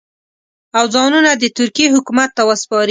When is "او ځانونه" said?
0.77-1.31